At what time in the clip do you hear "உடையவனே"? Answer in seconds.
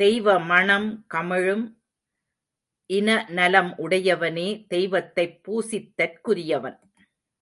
3.78-4.66